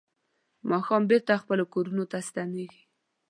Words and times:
ماښام 0.69 1.03
بېرته 1.09 1.41
خپلو 1.43 1.63
کورونو 1.73 2.03
ته 2.11 2.17
ستنېږي. 2.27 2.81